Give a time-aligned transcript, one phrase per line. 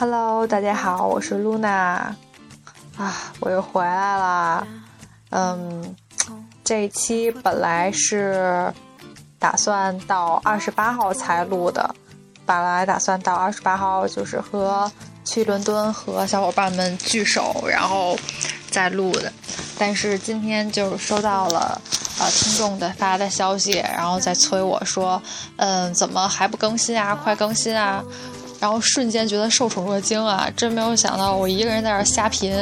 [0.00, 1.66] Hello，大家好，我是 Luna，
[2.96, 4.64] 啊，我又回来啦。
[5.30, 5.96] 嗯，
[6.62, 8.72] 这一期本来是
[9.40, 11.92] 打算到二十八号才录的，
[12.46, 14.88] 本来打算到二十八号就是和
[15.24, 18.16] 去伦敦和小伙伴们聚首，然后
[18.70, 19.32] 再录的。
[19.80, 21.80] 但是今天就收到了
[22.20, 25.20] 呃听众的发的消息，然后再催我说，
[25.56, 27.16] 嗯，怎么还不更新啊？
[27.16, 28.00] 快更新啊！
[28.60, 30.50] 然后瞬间觉得受宠若惊啊！
[30.56, 32.52] 真没有想到我一个人在这瞎贫，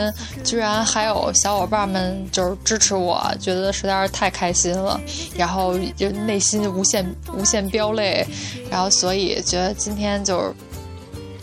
[0.45, 5.00] 居然还有小伙伴们就是支持我，觉得实在是太开心了。
[5.34, 8.27] 然后就内心无限无限飙泪，
[8.70, 10.55] 然后所以觉得今天就是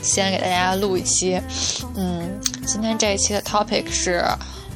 [0.04, 1.42] 先给大家录一期。
[1.96, 4.24] 嗯，今天这一期的 topic 是，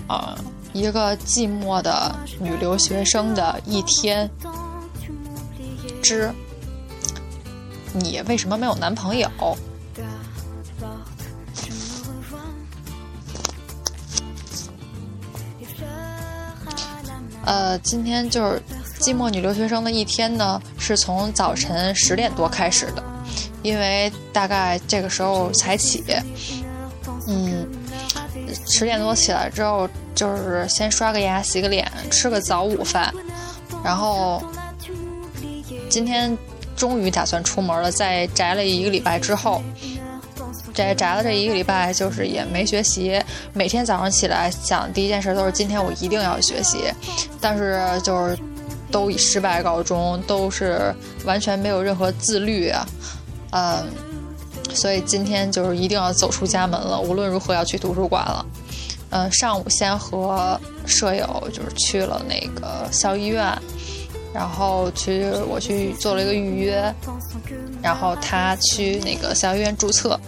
[0.08, 0.36] 呃，
[0.74, 4.28] 一个寂寞的女留学生的一天
[6.02, 6.34] 之。
[7.94, 9.30] 你为什么没有男朋友？
[17.48, 18.62] 呃，今天就是
[19.00, 23.02] 寂寞女留学生的一天呢，是从早晨十点多开始的，
[23.64, 26.04] 因为大概这个时候才起，
[27.26, 27.66] 嗯，
[28.70, 33.14] 十点多起来之后，就是先刷个牙、洗个脸、吃个早午饭，
[33.82, 34.44] 然后
[35.90, 36.38] 今天
[36.76, 39.64] 终于打算出门了，在宅了一个礼拜之后。
[40.78, 43.20] 宅宅了这一个礼拜，就是也没学习。
[43.52, 46.94] 每天早上起来想第一件事都是今天我一定要学习，
[47.42, 48.38] 但是就是
[48.92, 50.94] 都以失败告终，都是
[51.26, 52.88] 完全没有任何自律啊。
[53.54, 53.88] 嗯，
[54.72, 58.46] 所以今天就是一定要走出家门了，无论如何要去图书馆了。
[59.10, 63.44] 嗯，上午先和舍友就是去了那个校医院，
[64.32, 66.94] 然后去我去做了一个预约，
[67.82, 70.20] 然后他去那个校医院注册。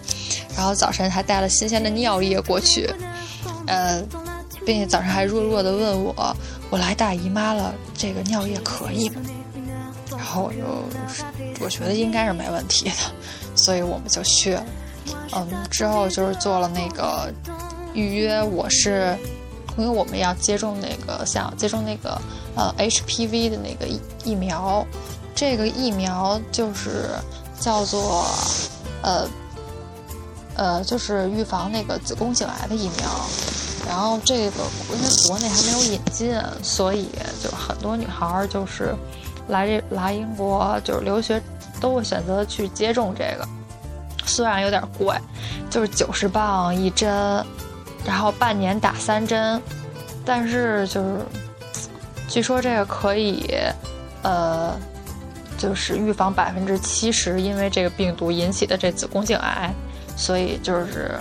[0.60, 2.94] 然后早晨还带了新鲜的尿液过去，
[3.66, 4.04] 呃，
[4.66, 6.14] 并且早上还弱弱的问我
[6.70, 9.22] ：“我来大姨妈了，这个尿液可以吗？”
[10.12, 12.96] 然后我就我觉得应该是没问题的，
[13.56, 14.66] 所以我们就去了。
[15.34, 17.34] 嗯，之后就是做了那个
[17.94, 19.18] 预约，我是
[19.78, 22.22] 因为我们要接种那个想接种那个
[22.58, 24.86] 呃 HPV 的那个疫疫苗，
[25.34, 27.12] 这个疫苗就是
[27.62, 28.26] 叫做
[29.02, 29.26] 呃。
[30.60, 33.08] 呃，就是预防那个子宫颈癌的疫苗，
[33.88, 37.08] 然后这个因为国内还没有引进，所以
[37.42, 38.94] 就很多女孩儿就是
[39.48, 41.42] 来这来英国就是留学
[41.80, 43.48] 都会选择去接种这个，
[44.26, 45.16] 虽然有点贵，
[45.70, 47.10] 就是九十磅一针，
[48.06, 49.62] 然后半年打三针，
[50.26, 51.20] 但是就是
[52.28, 53.50] 据说这个可以
[54.24, 54.78] 呃
[55.58, 59.74] 就是预防百分之七十因为这个病毒引起的这子宫颈癌。
[60.20, 61.18] 所以就是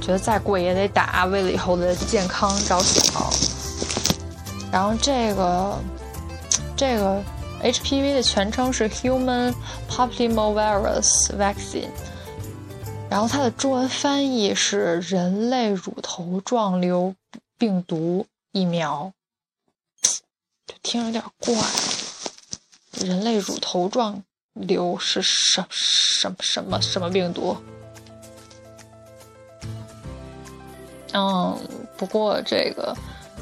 [0.00, 3.30] 觉得再贵也得打，为了以后的健康着想。
[4.72, 5.78] 然后这个
[6.74, 7.22] 这个
[7.62, 9.54] HPV 的全称是 Human
[9.90, 11.90] Papillomavirus Vaccine，
[13.10, 17.14] 然后它的中文翻译是人类乳头状瘤
[17.58, 19.12] 病毒疫苗，
[20.66, 21.54] 就听着有点怪。
[23.06, 24.22] 人类乳头状
[24.54, 27.56] 瘤是什什什么什么病毒？
[31.14, 31.58] 嗯，
[31.96, 32.96] 不过这个，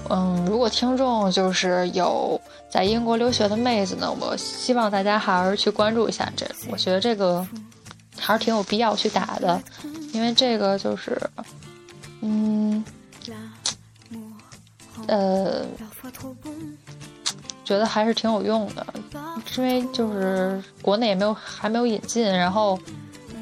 [0.09, 7.47] 嗯，如果听众就是有在英国留学的妹子呢，我希望大家还是去关注一下这，我觉得这个
[8.19, 9.63] 还是挺有必要去打的，
[10.13, 11.17] 因为这个就是，
[12.23, 12.85] 嗯，
[15.07, 15.65] 呃，
[17.65, 18.85] 觉得还是挺有用的，
[19.57, 22.77] 因为就是国内也没有还没有引进，然后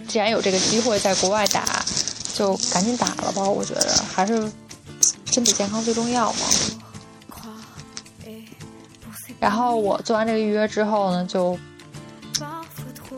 [0.07, 1.65] 既然有这个机会在国外打。
[2.39, 4.49] 就赶紧打了吧，我觉得还是
[5.25, 6.39] 身体健康最重要嘛。
[9.41, 11.59] 然后我做完这个预约之后呢，就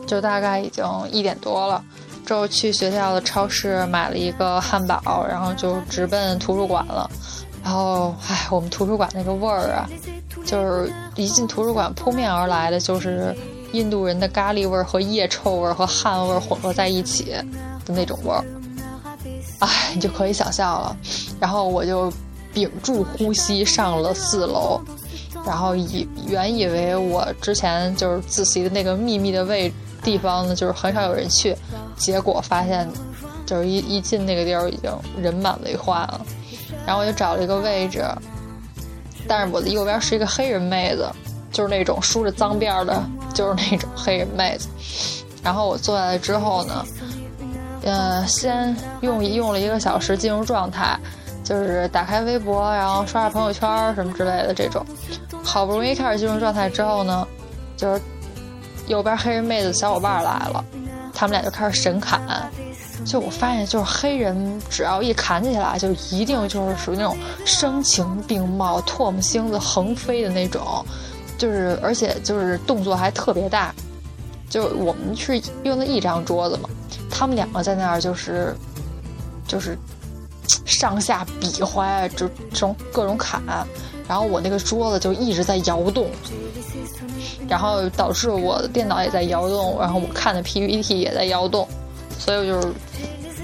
[0.07, 1.83] 就大概已经一点多了，
[2.25, 7.07] 之后去学校的超市买了一个汉堡，然后就直奔图书馆了。
[7.63, 9.87] 然后，唉，我们图书馆那个味儿啊，
[10.43, 13.35] 就是一进图书馆扑面而来的就是
[13.71, 17.25] 印度人的咖喱味儿和腋臭味儿和汗味儿混合在一起
[17.85, 18.43] 的那种味儿。
[19.61, 20.97] 哎，你就可以想象了，
[21.39, 22.11] 然后我就
[22.51, 24.81] 屏住呼吸上了四楼，
[25.45, 29.71] 然后以原以为我之前就是自习的那个秘密的位
[30.03, 31.55] 地方呢，就是很少有人去，
[31.95, 32.89] 结果发现
[33.45, 34.91] 就是一一进那个地儿已经
[35.21, 36.25] 人满为患了，
[36.87, 38.03] 然后我就找了一个位置，
[39.27, 41.07] 但是我的右边是一个黑人妹子，
[41.51, 42.99] 就是那种梳着脏辫的，
[43.31, 44.67] 就是那种黑人妹子，
[45.43, 46.83] 然后我坐下来之后呢。
[47.83, 50.97] 呃，先用用了一个小时进入状态，
[51.43, 54.85] 就是打开微博，然后刷刷朋友圈什么之类的这种。
[55.43, 57.27] 好不容易开始进入状态之后呢，
[57.75, 58.01] 就是
[58.87, 60.63] 右边黑人妹子小伙伴来了，
[61.13, 62.21] 他们俩就开始神砍。
[63.03, 70.85] 就我发现，就是黑人只要一砍起来，就一定就是属于那种声情并茂、唾沫星子横飞的那种，
[71.35, 73.73] 就是而且就是动作还特别大。
[74.47, 76.69] 就我们是用的一张桌子嘛。
[77.11, 78.55] 他们两个在那儿就是，
[79.45, 79.77] 就是
[80.65, 83.41] 上下比划，就这种各种砍，
[84.07, 86.09] 然后我那个桌子就一直在摇动，
[87.47, 91.67] 然后导致我的电脑也在摇动，然后我看的 PPT 也在摇动，
[92.17, 92.73] 所以我就是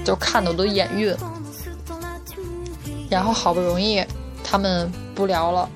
[0.04, 1.14] 就看的我都眼晕。
[3.08, 4.04] 然后好不容易
[4.44, 5.68] 他们不聊了，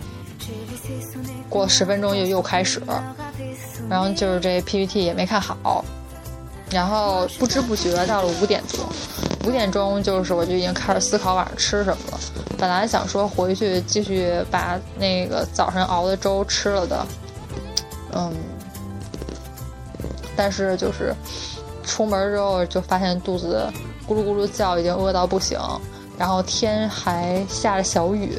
[1.49, 2.83] 过十分钟又又开始，
[3.89, 5.85] 然后就是这 PPT 也没看好。
[6.73, 8.81] 然后不知不觉到了五点多，
[9.47, 12.19] 五点钟就是我就已经开始思考晚上吃什么了。
[12.57, 17.07] 本来想说回去继续把那个早上熬的粥吃了的，
[18.15, 18.33] 嗯，
[20.35, 21.15] 但是就是
[21.85, 23.71] 出门之后就发现肚子
[24.09, 25.59] 咕噜咕噜叫，已经饿到不行。
[26.17, 28.39] 然后天还下着小雨，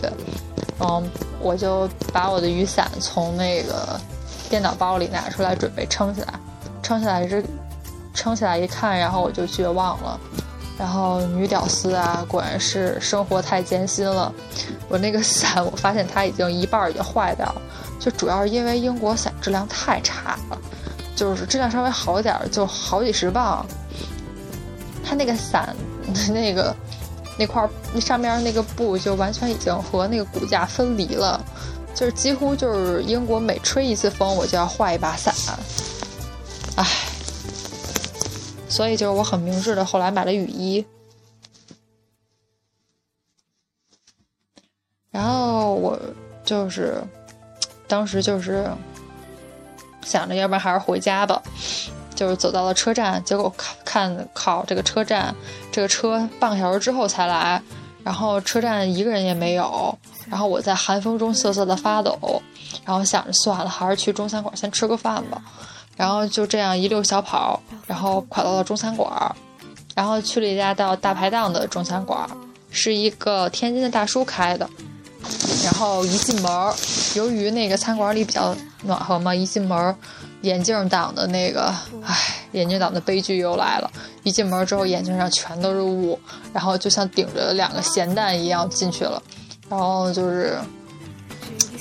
[0.79, 1.07] 嗯，
[1.39, 3.99] 我就把我的雨伞从那个
[4.49, 6.33] 电脑包里拿出来准备撑起来，
[6.81, 7.43] 撑起来是。
[8.13, 10.19] 撑起来一看，然后我就绝望了。
[10.75, 14.33] 然后女屌丝啊，果然是生活太艰辛了。
[14.89, 17.61] 我那个伞，我发现它已经一半已经坏掉了，
[17.99, 20.57] 就主要是因为英国伞质量太差了，
[21.15, 23.63] 就是质量稍微好一点就好几十磅。
[25.05, 25.75] 它那个伞，
[26.33, 26.75] 那个
[27.37, 31.39] 那块那上面那个布就完全已经和那个骨架分离了，
[31.93, 35.33] 就是几乎就是英国每吹一次风，我就要换一把伞。
[36.77, 36.85] 唉。
[38.73, 40.83] 所以就是我很明智的，后来买了雨衣。
[45.11, 45.95] 然后我
[46.43, 46.99] 就是，
[47.87, 48.67] 当时就是
[50.01, 51.39] 想着，要不然还是回家吧。
[52.15, 55.35] 就是走到了车站，结果看看靠这个车站，
[55.71, 57.61] 这个车半个小时之后才来，
[58.03, 59.95] 然后车站一个人也没有。
[60.27, 62.41] 然后我在寒风中瑟瑟的发抖，
[62.83, 65.39] 然后想着算了，还是去中餐馆先吃个饭吧。
[65.95, 69.35] 然后就这样一溜小跑，然后跑到了中餐馆，
[69.93, 72.27] 然后去了一家叫大排档的中餐馆，
[72.71, 74.67] 是一个天津的大叔开的。
[75.63, 76.51] 然后一进门，
[77.15, 79.95] 由于那个餐馆里比较暖和嘛，一进门，
[80.41, 81.73] 眼镜党的那个，
[82.03, 82.15] 唉，
[82.51, 83.89] 眼镜党的悲剧又来了。
[84.23, 86.19] 一进门之后，眼镜上全都是雾，
[86.51, 89.21] 然后就像顶着两个咸蛋一样进去了，
[89.69, 90.57] 然后就是。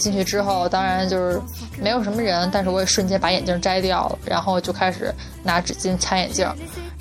[0.03, 1.41] 进去之后，当然就是
[1.81, 5.15] 没有什么人，但是我也瞬间把眼镜摘掉了，然后就开始
[5.45, 6.47] 拿纸巾擦眼镜。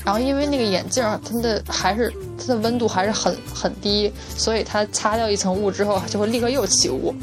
[0.05, 7.13] 然后因为那个眼镜它的还是它的温度还是很很低，所以它擦掉一层雾之后就会立刻又起雾。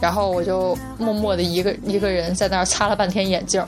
[0.00, 3.64] 然后我就默默的一个一个人在那儿擦了半天眼镜。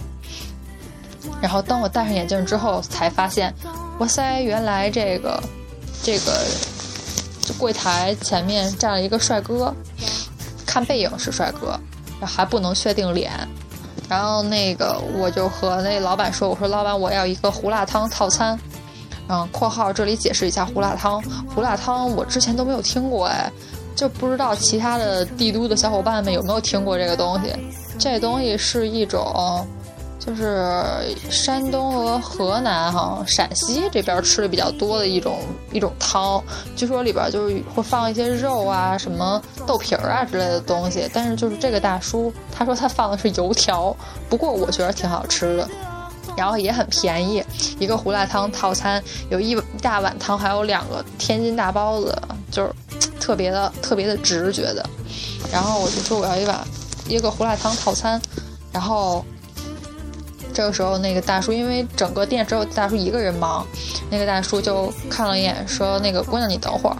[1.40, 3.52] 然后当我戴上眼镜之后，才发现，
[3.98, 5.42] 哇塞，原来这个
[6.02, 6.32] 这个
[7.58, 9.74] 柜台前面站了一个帅哥。
[10.72, 11.78] 看背影是帅哥，
[12.24, 13.30] 还不能确定脸。
[14.08, 18.58] 然后那个我就和那老板说：“我说老板，我要一个胡辣汤套餐。”
[19.28, 21.22] 嗯，括号这里解释一下胡辣汤。
[21.54, 23.52] 胡辣汤我之前都没有听过，哎，
[23.94, 27.52] 就不知道其他的帝都的小伙伴们有没有听过这个东西。
[27.98, 29.66] 这东西是一种。
[30.24, 30.84] 就是
[31.28, 35.40] 山东和河南哈，陕西这边吃的比较多的一种
[35.72, 36.40] 一种汤，
[36.76, 41.10] 据说里边就是会放一些肉啊、什么豆皮儿啊之类的东西。
[41.12, 43.94] 但是就是这个大叔他说他放的是油条，
[44.28, 45.68] 不过我觉得挺好吃的，
[46.36, 47.42] 然后也很便宜，
[47.80, 52.16] 一个胡辣汤套餐有一大碗汤，还有两个天津大包子，
[52.48, 52.72] 就是
[53.18, 54.88] 特别的特别的值觉得。
[55.52, 56.64] 然后我就说我要一碗
[57.08, 58.22] 一个胡辣汤套餐，
[58.70, 59.24] 然后。
[60.52, 63.66] 这个时候，那个大叔因为整个店只有大叔一个人忙，
[64.10, 66.96] 那个大叔就看了一眼，说：“那个姑娘，你等会儿，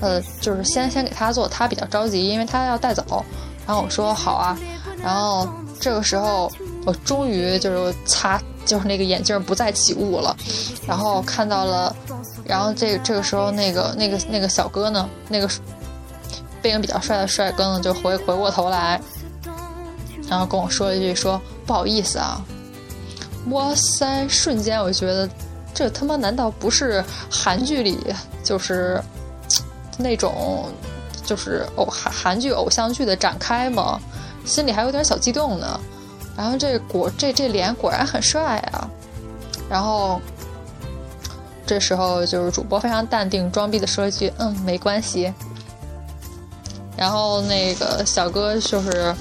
[0.00, 3.24] 呃，就是先先给他做，他比较着急，因为他要带走。”
[3.66, 4.58] 然后我说：“好啊。”
[5.02, 5.48] 然后
[5.80, 6.50] 这个时候，
[6.86, 10.36] 我终于就是擦，就是那个眼镜不再起雾了，
[10.86, 11.94] 然后看到了，
[12.44, 15.48] 然后这这个时候，那个那个那个小哥呢，那个
[16.60, 19.00] 背影比较帅的帅哥呢，就回回过头来，
[20.28, 22.40] 然后跟我说了一句：“说不好意思啊。”
[23.50, 24.26] 哇塞！
[24.28, 25.28] 瞬间我觉得，
[25.74, 27.98] 这他妈难道不是韩剧里
[28.44, 29.02] 就是
[29.98, 30.70] 那种
[31.24, 34.00] 就是偶韩韩剧偶像剧的展开吗？
[34.44, 35.80] 心里还有点小激动呢。
[36.36, 38.88] 然后这果这这脸果然很帅啊。
[39.68, 40.20] 然后
[41.66, 45.32] 这时候就是主播非常淡定装逼的说一句：“嗯，没关系。”
[46.96, 49.14] 然后那个小哥就是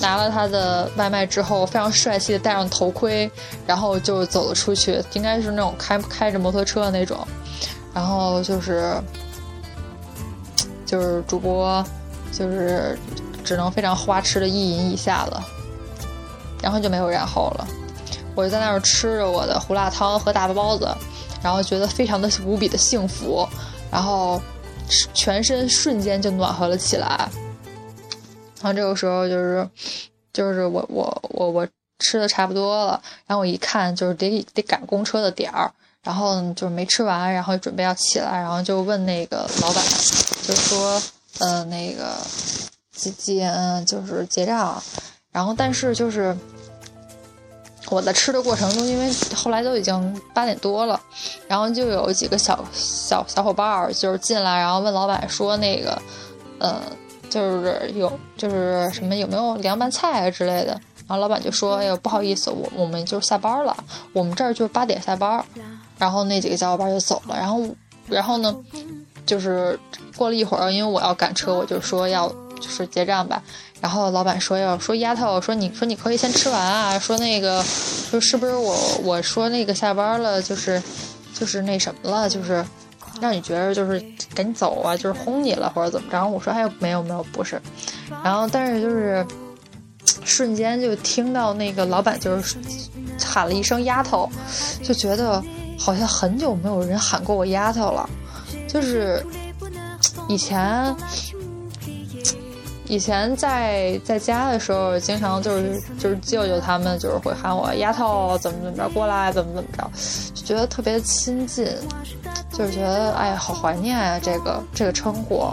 [0.00, 3.30] 拿了他的外卖之后，非常帅气的戴上头盔，
[3.66, 7.18] 然后就走了出去，应该是那种开开着摩托车的那种。
[7.92, 8.94] 然后就是
[10.86, 11.84] 就是主播
[12.32, 12.98] 就是
[13.44, 15.42] 只能非常花痴的一饮一下了，
[16.62, 17.66] 然后就没有然后了。
[18.36, 20.88] 我就在那儿吃着我的胡辣汤和大包子，
[21.42, 23.46] 然后觉得非常的无比的幸福，
[23.90, 24.40] 然后
[25.12, 27.28] 全身瞬间就暖和了起来。
[28.60, 29.68] 然后这个时候就是
[30.32, 39.84] 就是我我我我吃的差不多了，然后我一看就是得得赶公车的点儿，然后就是没吃完，然后准备要起来，然后就问那个老板，
[40.46, 41.02] 就说
[41.38, 42.16] 呃那个
[42.92, 44.82] 结结嗯就是结账，
[45.32, 46.36] 然后但是就是。
[47.88, 51.00] 我在吃的过程中，因为后来都已经八点多了，
[51.48, 56.00] 然后就有几个小小小伙伴儿就是进来，然后问老板说那个，
[56.60, 56.80] 呃，
[57.30, 60.72] 就是有就是什么有没有凉拌菜啊之类的，
[61.06, 63.74] 然后老板就说，哎呦不好意思，我我们就下班了，
[64.12, 65.42] 我们这儿就八点下班，
[65.96, 67.64] 然后那几个小伙伴就走了，然后
[68.08, 68.54] 然后呢，
[69.24, 69.78] 就是
[70.16, 72.28] 过了一会儿，因为我要赶车，我就说要
[72.60, 73.42] 就是结账吧。
[73.80, 80.82] 然后老板说要说丫头说你说你可以先吃完啊，说那个说是不是我我说那个下班了就是
[81.32, 82.62] 就是那什么了，就是
[83.20, 84.00] 让你觉得就是
[84.34, 86.26] 赶紧走啊，就是轰你了或者怎么着？
[86.26, 87.60] 我说哎没有没有不是，
[88.24, 89.26] 然后但是就是
[90.24, 92.56] 瞬间就听到那个老板就是
[93.24, 94.28] 喊了一声丫头，
[94.82, 95.42] 就觉得
[95.78, 98.08] 好像很久没有人喊过我丫头了，
[98.66, 99.24] 就是
[100.28, 100.94] 以前。
[102.88, 109.88] 以前在在家的时候，经常就是就是舅舅他们就是会喊我丫头怎么怎么着过来怎么怎么着，
[110.34, 111.68] 就觉得特别亲近，
[112.60, 115.50] 就是觉得哎好怀念啊这个这个称呼，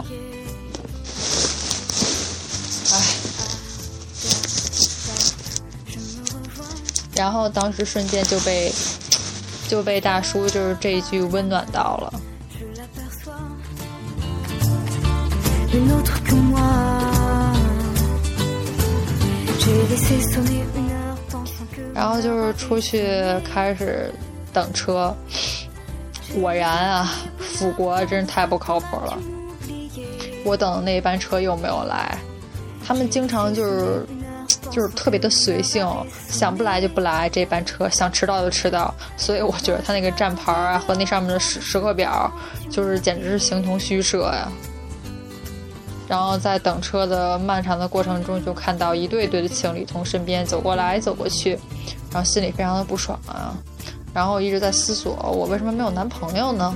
[2.92, 3.00] 哎，
[7.14, 8.70] 然后当时瞬间就被
[9.68, 12.12] 就被大叔就是这一句温暖到了。
[21.94, 23.02] 然后就是出去
[23.50, 24.12] 开始
[24.52, 25.16] 等车，
[26.34, 29.18] 果然啊，辅国真是太不靠谱了。
[30.44, 32.16] 我等的那班车又没有来，
[32.86, 34.06] 他们经常就是
[34.70, 35.86] 就是特别的随性，
[36.28, 38.94] 想不来就不来这班车，想迟到就迟到。
[39.16, 42.30] 所以我觉得他那个站牌啊和那上面的时时刻表，
[42.70, 44.48] 就是简直是形同虚设呀。
[46.06, 51.58] 然后在等车的漫长的过程中，就看到一对对的情侣从身边走过来走过去，
[52.10, 53.52] 然后心里非常的不爽啊。
[54.12, 56.74] 然后一直在思索，我为什么没有男朋友呢？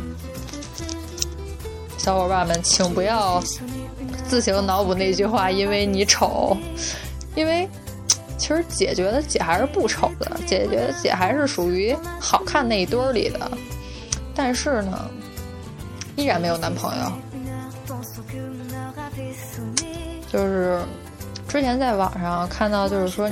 [1.99, 3.43] 小伙伴们，请不要
[4.29, 6.57] 自行脑补那句话，因为你丑。
[7.35, 7.69] 因为
[8.37, 13.51] 其实姐觉得姐还是不丑的，姐觉得姐还是属于好看那一堆儿里的。
[14.35, 15.11] 但是呢，
[16.17, 17.13] 依然没有男朋友。
[20.31, 20.83] 就是
[21.47, 23.31] 之前在网上看到，就是说，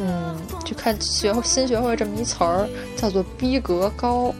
[0.00, 4.34] 嗯，就看学会新学会这么一词儿，叫做“逼格高”。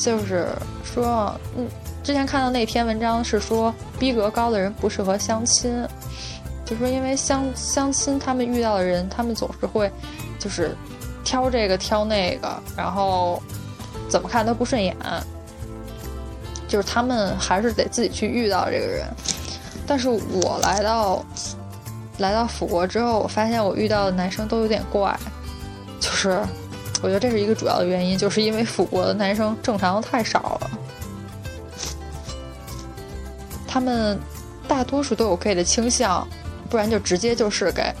[0.00, 0.46] 就是
[0.84, 1.66] 说，嗯，
[2.04, 5.84] 之前看到那篇文章是说，逼格高的人不适合相亲，
[6.64, 9.90] 就说因为相相亲，他们遇到的人，他们总是会，
[10.38, 10.76] 就是
[11.24, 13.42] 挑这个挑那个，然后
[14.08, 14.94] 怎么看都不顺眼，
[16.68, 19.04] 就是他们还是得自己去遇到这个人。
[19.84, 21.24] 但是我来到
[22.18, 25.16] 来到辅国之后，我发现我遇到的男生都有点怪，
[26.00, 26.42] 就是
[27.00, 30.70] 我觉得这是一个主要的原因，就是因为辅国的男生正常的太少了，
[33.68, 34.18] 他们
[34.66, 36.26] 大多数都有 gay 的倾向，
[36.68, 37.94] 不然就直接就是 gay，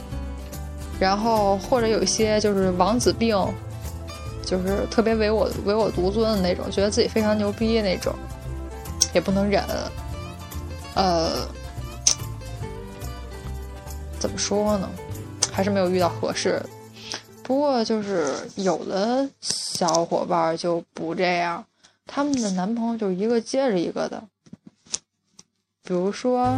[0.98, 3.36] 然后或者有一些就是王子病，
[4.44, 8.12] 就是特别唯我唯我独尊的那种，觉得自己非常牛逼那种，
[9.14, 9.62] 也不能忍，
[10.94, 11.46] 呃。
[14.18, 14.88] 怎么说呢？
[15.52, 16.66] 还是没有遇到合适的。
[17.42, 21.64] 不过就是有的小伙伴就不这样，
[22.06, 24.22] 他们的男朋友就一个接着一个的。
[25.82, 26.54] 比如说，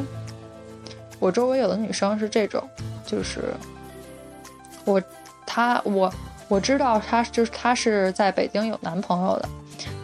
[1.20, 2.68] 我周围有的女生是这种，
[3.06, 3.54] 就是
[4.84, 5.00] 我，
[5.46, 6.12] 她，我，
[6.48, 9.48] 我知道她就是她是在北京有男朋友的，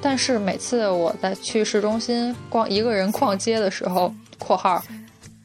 [0.00, 4.80] 但是每次我在去市中心逛一个人逛街的时候（括号）。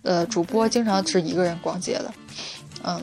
[0.03, 2.13] 呃，主播经常是一个人逛街的，
[2.83, 3.01] 嗯，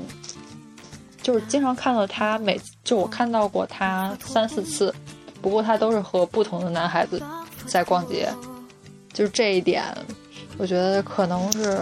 [1.22, 4.94] 就是经常看到他每就我看到过他三四次，
[5.40, 7.22] 不过他都是和不同的男孩子
[7.66, 8.28] 在逛街，
[9.12, 9.84] 就是这一点，
[10.56, 11.80] 我觉得可能是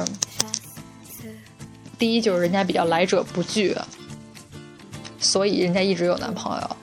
[1.99, 3.75] 第一就是人家比较来者不拒，
[5.18, 6.76] 所以人家一直有男朋友。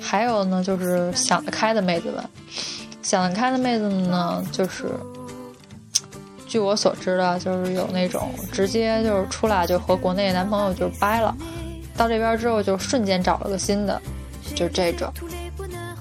[0.00, 2.24] 还有呢，就是想得开的妹子们，
[3.02, 4.88] 想得开的妹子们呢，就是
[6.48, 11.36] 据我所知的，就是有那种直接就是出来就和国内男朋友就掰了，
[11.96, 14.00] 到这边之后就瞬间找了个新的，
[14.54, 15.12] 就这种，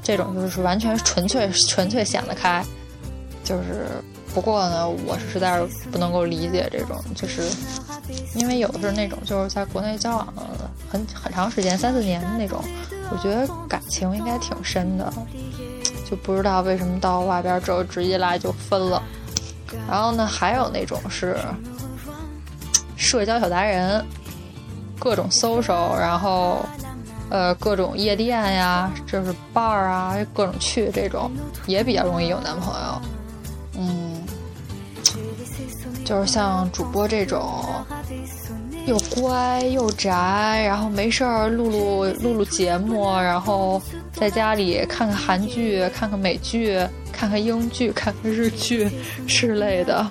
[0.01, 2.63] 这种就是完全纯粹纯粹想得开，
[3.43, 3.87] 就是
[4.33, 7.41] 不过呢，我是实在是不能够理解这种，就是
[8.33, 12.63] 因为有的是那种就是在国内交往了很很长时间三四年的那种。
[13.09, 15.13] 我觉得感情应该挺深的，
[16.09, 19.01] 就不知道为什么到外边之后直接来就分了。
[19.87, 21.37] 然后呢，还有那种是
[22.95, 24.05] 社交小达人，
[24.99, 26.65] 各种 social，然后
[27.29, 31.31] 呃各种夜店呀，就是伴儿啊，各种去这种
[31.65, 33.01] 也比较容易有男朋友。
[33.77, 34.23] 嗯，
[36.03, 37.63] 就是像主播这种。
[38.87, 43.81] 又乖又宅，然后没事儿录录录录节目，然后
[44.13, 46.79] 在家里看看韩剧、看看美剧、
[47.11, 48.89] 看看英剧、看看日剧
[49.27, 50.09] 之类的。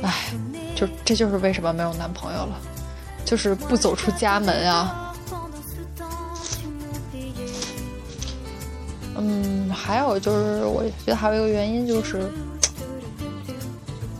[0.00, 0.32] 唉，
[0.74, 2.58] 就这就是为什么没有男朋友了，
[3.26, 5.14] 就是不走出家门啊。
[9.18, 12.30] 嗯，还有就是，我觉得还有一个原因就是，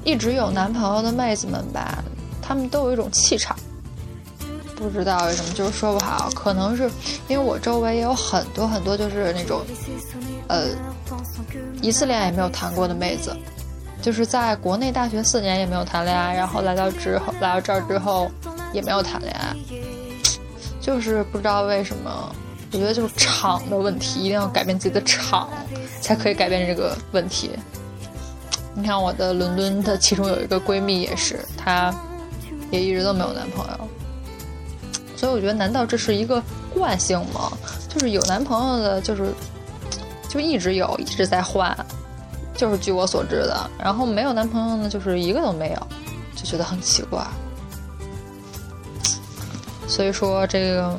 [0.05, 2.05] 一直有男朋友的妹子们吧。
[2.47, 3.57] 他们都有一种气场，
[4.77, 6.31] 不知道为什么，就是说不好。
[6.35, 6.89] 可能是
[7.29, 9.63] 因为我周围也有很多很多，就是那种，
[10.47, 10.69] 呃，
[11.83, 13.37] 一次恋爱也没有谈过的妹子，
[14.01, 18.31] 就是在国内大学四年也没有谈恋爱，然后来到之后来到这儿之后
[18.73, 19.57] 也没有谈恋爱，
[20.81, 22.33] 就是不知道为什么。
[22.73, 25.49] 我觉得就是场的问题，一定要改变自己的场，
[26.01, 27.51] 才可以改变这个问题。
[28.75, 31.95] 你看我的伦敦的其中有一个闺蜜也是，她。
[32.71, 33.89] 也一直都没有男朋友，
[35.17, 36.43] 所以我觉得，难道这是一个
[36.75, 37.53] 惯性吗？
[37.89, 39.33] 就是有男朋友的，就是
[40.29, 41.75] 就一直有，一直在换，
[42.55, 43.71] 就是据我所知的。
[43.79, 45.87] 然后没有男朋友呢，就是一个都没有，
[46.35, 47.25] 就觉得很奇怪。
[49.89, 50.99] 所以说，这个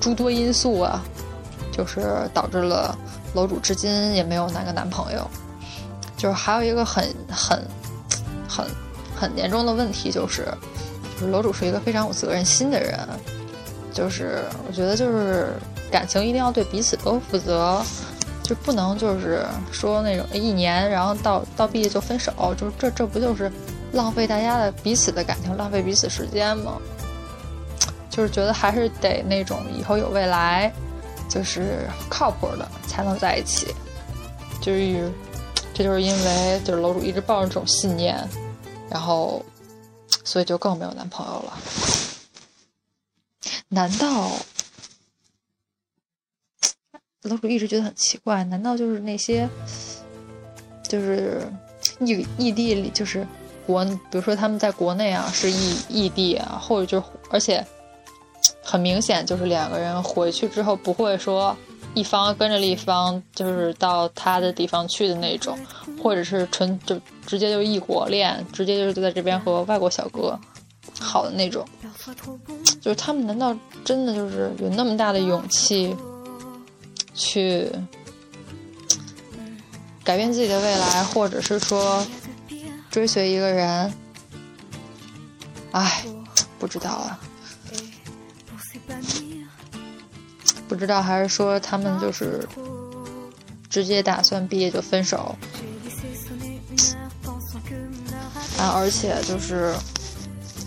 [0.00, 1.02] 诸多因素啊，
[1.72, 2.96] 就是导致了
[3.34, 5.28] 楼主至今也没有哪个男朋友。
[6.16, 7.62] 就是还有一个很很
[8.48, 8.66] 很
[9.16, 10.46] 很严重的问题就是。
[11.28, 12.98] 楼主是一个非常有责任心的人，
[13.92, 15.48] 就是我觉得就是
[15.90, 17.82] 感情一定要对彼此都负责，
[18.42, 23.50] 就不能就是说那种一年然后到到毕业就分手，就这这不就是
[23.92, 26.78] 浪费大家的彼此的感情，浪费彼此时间吗？
[28.08, 30.72] 就是觉得还是得那种以后有未来，
[31.28, 33.74] 就是靠谱的才能在一起，
[34.60, 35.10] 就是
[35.72, 38.16] 这就是因为就是楼主一直抱着这种信念，
[38.88, 39.44] 然后。
[40.24, 41.58] 所以就更没有男朋友了。
[43.68, 44.30] 难道
[47.22, 48.42] 楼主一直觉得很奇怪？
[48.44, 49.48] 难道就是那些
[50.88, 51.46] 就是
[52.00, 53.26] 异异地里，就是
[53.66, 57.64] 国，比如说他们在国内啊是异异地啊，或者就是而且
[58.62, 61.56] 很明显就是两个人回去之后不会说
[61.94, 65.58] 一方跟着另一方就是到他的地方去的那种。
[66.02, 70.38] 或者是纯就直接就异国恋，直接就是在这边和外国小哥
[70.98, 71.62] 好的那种，
[72.80, 75.94] 就是他们难道真的就是有那么大的勇气
[77.12, 77.70] 去
[80.02, 82.02] 改变自己的未来，或者是说
[82.90, 83.92] 追随一个人？
[85.72, 86.02] 唉，
[86.58, 87.20] 不知道啊，
[90.70, 92.46] 不知道还是说他们就是
[93.68, 95.34] 直接打算毕业就分手？
[98.56, 99.74] 啊，而且就是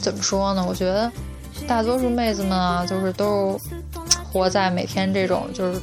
[0.02, 0.66] 怎么说呢？
[0.68, 1.10] 我觉得
[1.66, 3.58] 大多数妹子们啊，就是都
[4.30, 5.82] 活在每天这种就是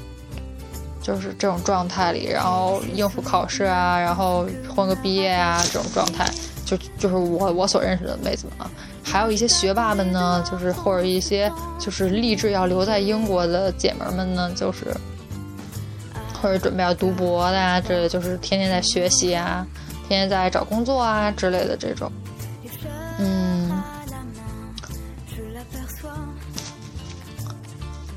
[1.01, 6.31] 就是这种状态里，然后应付考试啊，然后混个毕业啊这种状态。
[6.67, 8.71] 就就是我我所认识的妹子们啊，
[9.11, 14.95] 还有一些学霸们呢，就是或者一些就是立志要留在英国的姐们们呢，就是
[16.41, 19.67] 或者准备要读博的呀，这就是天天在学习啊。
[20.09, 22.11] 天天在找工作啊之类的这种，
[23.21, 23.71] 嗯，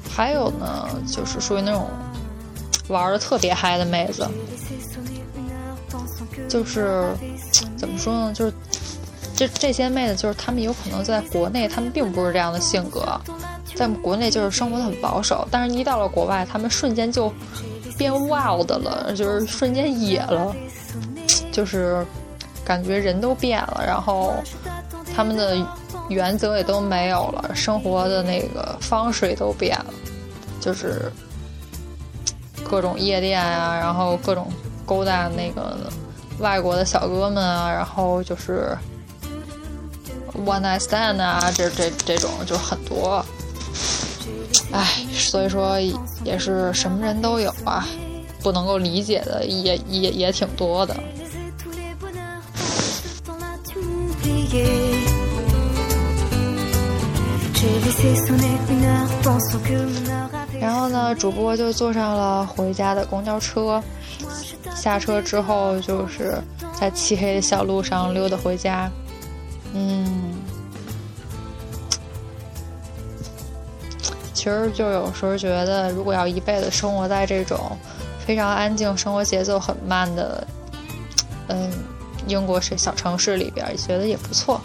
[0.09, 1.87] 还有呢，就是属于那种
[2.87, 4.27] 玩的特别嗨的妹子，
[6.49, 7.05] 就是
[7.77, 8.33] 怎么说呢？
[8.33, 8.53] 就是
[9.35, 13.19] 这这些妹子，就是她们有可能在国内，她们并不是这样的性格，
[13.75, 17.33] 在国内就是生活的很保守，但是一到了国外，她们瞬间就
[17.97, 20.55] 变 wild 了，就是瞬间野了，
[21.51, 22.05] 就是
[22.63, 24.33] 感觉人都变了，然后
[25.15, 25.57] 他们的
[26.09, 29.93] 原则也都没有了，生活的那个方式也都变了，
[30.59, 31.11] 就是
[32.63, 34.51] 各种夜店啊，然后各种
[34.85, 35.77] 勾搭那个
[36.39, 38.77] 外国的小哥们啊，然后就是
[40.33, 43.23] one night stand 啊，这这这种就很多。
[44.71, 45.79] 唉，所以说
[46.23, 47.87] 也是什么人都有啊，
[48.41, 50.95] 不能够理解的也也也挺多的。
[60.59, 63.81] 然后呢，主播就坐上了回家的公交车，
[64.75, 66.37] 下车之后就是
[66.79, 68.89] 在漆黑的小路上溜达回家，
[69.73, 70.33] 嗯。
[74.33, 77.77] 其实就有时候觉得，如果要一辈子生活在这种
[78.19, 80.45] 非常安静、生活节奏很慢的，
[81.47, 81.71] 嗯，
[82.27, 84.59] 英国是小城市里边，觉得也不错。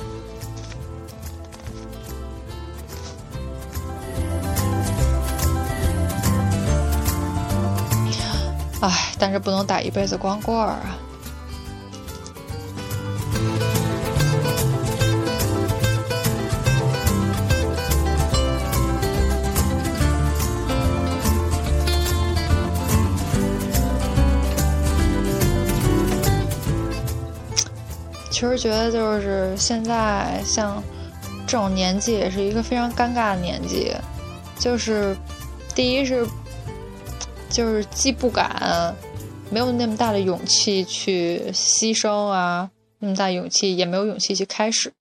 [8.80, 10.98] 唉，但是不能打一辈子光棍儿啊。
[28.38, 30.80] 其实觉得就是现在像
[31.44, 33.92] 这种年纪也是一个非常尴尬的年纪，
[34.60, 35.16] 就是
[35.74, 36.24] 第一是
[37.50, 38.94] 就是既不敢
[39.50, 42.70] 没有那么大的勇气去牺牲啊，
[43.00, 44.92] 那么大勇气也没有勇气去开始，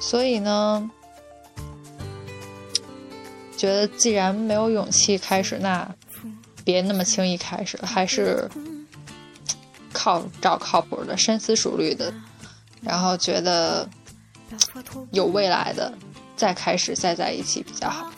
[0.00, 0.90] 所以呢。
[3.56, 5.88] 觉得既然没有勇气开始，那
[6.64, 8.48] 别那么轻易开始，还是
[9.92, 12.12] 靠找靠谱的、深思熟虑的，
[12.82, 13.88] 然后觉得
[15.12, 15.92] 有未来的
[16.36, 18.12] 再开始再在一起比较好。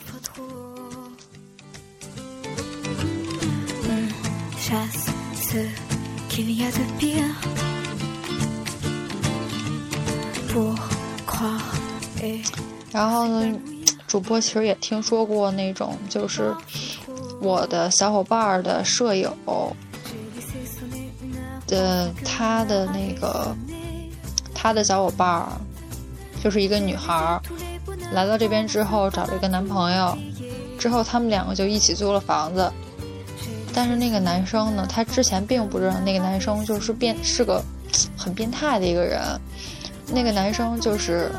[12.91, 13.78] 然后呢？
[14.09, 16.51] 主播其实也听说过那种，就是
[17.39, 19.31] 我的小伙伴的舍友
[21.67, 23.55] 的他的那个
[24.55, 25.47] 他的小伙伴
[26.43, 27.39] 就是一个女孩
[28.11, 30.17] 来到这边之后找了一个男朋友，
[30.79, 32.71] 之后他们两个就一起租了房子。
[33.71, 37.63] 但是那个男生呢，他之前并不知道那个男生就是变是个
[38.17, 39.21] 很变态的一个人，
[40.07, 41.31] 那个男生就是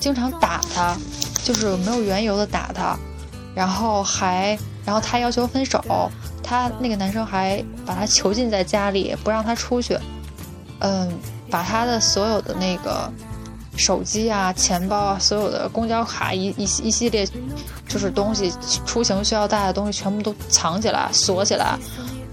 [0.00, 0.96] 经常打他。
[1.42, 2.96] 就是没有缘由的打他，
[3.54, 5.82] 然后还，然后他要求分手，
[6.42, 9.98] 他那个男生还把他囚禁在家里，不让他出去，
[10.78, 11.10] 嗯，
[11.50, 13.12] 把他的所有的那个
[13.76, 17.26] 手机啊、钱包啊、所有的公交卡一一一系列
[17.88, 18.52] 就是东西
[18.86, 21.76] 出行需要带的东西全部都藏起来锁起来，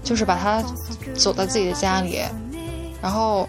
[0.04, 0.62] 就是把他
[1.16, 2.20] 锁在自己的家里，
[3.02, 3.48] 然后。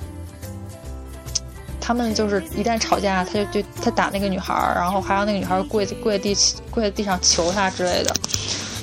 [1.91, 6.33] 他们就是一旦吵架，他就就他打那个女孩儿，然后还让那个女孩跪跪地
[6.69, 8.15] 跪在地上求他之类的。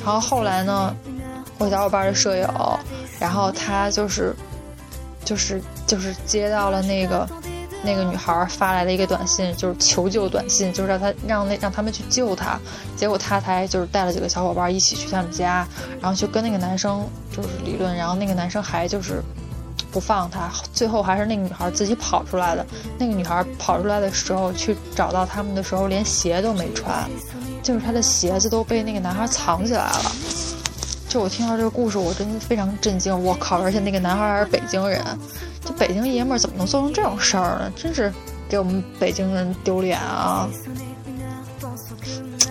[0.04, 0.94] 然后后来呢，
[1.56, 2.78] 我小伙伴的舍友，
[3.18, 4.36] 然后他就是
[5.24, 7.26] 就是就是接到了那个
[7.82, 12.60] 那个女孩发来的一个短信，就是求救短信，就是让他让那让他们去救他。
[12.94, 15.66] 结果他才就是带了几个小伙伴一起去他们家，
[15.98, 19.22] 然后就跟那个男生就是理论，然后那个男生还就是。
[19.90, 22.66] 不放他，最后还是那个女孩自己跑出来的。
[22.98, 27.08] 那个女孩跑出来的时候，去找到他们的时候，连鞋都没穿，
[27.62, 30.12] 就是她的鞋子都被那个男孩藏起来了。
[31.08, 33.24] 就我听到这个故事，我真的非常震惊。
[33.24, 33.62] 我靠！
[33.62, 35.02] 而且那个男孩还是北京人，
[35.64, 37.72] 就北京爷们儿怎么能做成这种事儿呢？
[37.74, 38.12] 真是
[38.46, 40.46] 给我们北京人丢脸啊！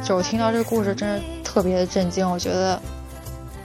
[0.03, 2.27] 就我听到这个故事，真是特别的震惊。
[2.27, 2.81] 我觉得，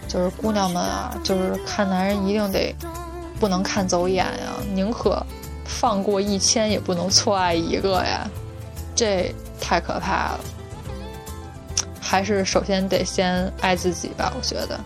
[0.08, 2.74] 就是姑娘们啊，就是看男人一定得。
[3.42, 5.20] 不能看走眼呀，宁可
[5.64, 8.24] 放过一千，也不能错爱一个呀，
[8.94, 10.40] 这太可怕了。
[12.00, 14.78] 还是首先得先爱自己吧，我觉得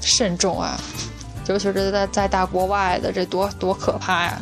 [0.00, 0.78] 慎重啊，
[1.48, 4.40] 尤其是在在大国外的，这多多可怕呀。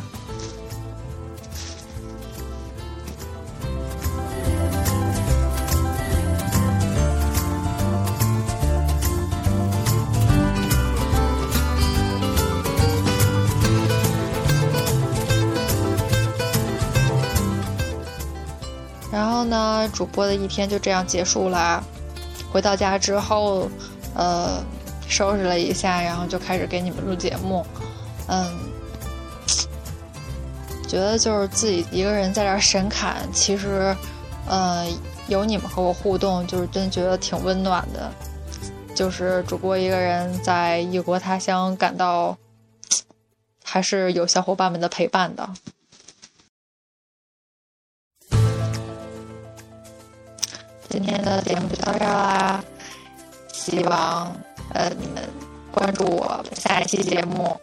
[19.49, 21.83] 呢，主播的一天就这样结束了。
[22.51, 23.69] 回到家之后，
[24.13, 24.63] 呃，
[25.07, 27.65] 收拾了一下，然后就开始给你们录节目。
[28.27, 28.57] 嗯，
[30.87, 33.95] 觉得就是自己一个人在这神侃，其实，
[34.47, 34.87] 呃，
[35.27, 38.11] 有你们和我互动，就是真觉得挺温暖的。
[38.95, 42.37] 就是主播一个人在异国他乡，感到
[43.61, 45.49] 还是有小伙伴们的陪伴的。
[50.95, 52.63] 今天的节目就到这儿啦，
[53.51, 54.33] 希望
[54.73, 55.21] 呃你们
[55.69, 57.59] 关注我下一期节目，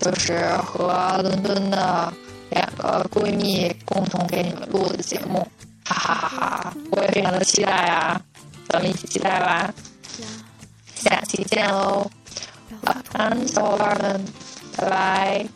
[0.00, 2.12] 就是和伦敦的
[2.50, 5.46] 两个闺蜜共同给你们录的节目，
[5.84, 6.74] 哈哈哈哈！
[6.90, 8.20] 我也非常的期待啊，
[8.68, 9.72] 咱们一起期待吧。
[10.96, 12.10] 下期见喽，
[12.80, 14.26] 晚安，小伙伴们，
[14.76, 15.46] 拜拜。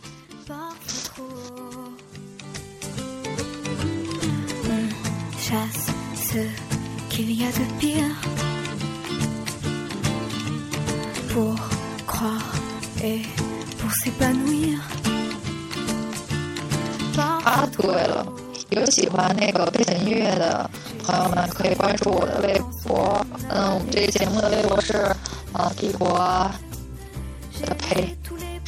[17.44, 18.26] 啊，对了，
[18.70, 20.68] 有喜欢那个背景音乐的
[21.04, 23.24] 朋友们，可以关注我的微博。
[23.48, 25.14] 嗯，我们这个节目的微博是。
[25.52, 28.14] 啊，帝国，呃呸，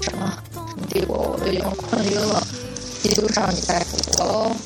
[0.01, 2.43] 什么什么帝国，我都已经困晕了。
[3.03, 4.57] 基督少女在复活喽！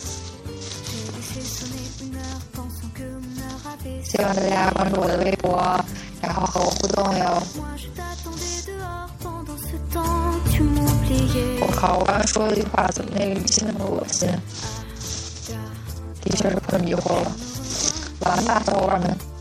[4.12, 5.56] 希望大家关注我的微博，
[6.20, 7.42] 然后和我互动哟。
[11.62, 14.28] 我靠，我刚才说了一句话，怎么那个语气那么恶心？
[16.20, 17.32] 的确是困迷糊了。
[18.20, 19.31] 晚安吧，小伙伴们。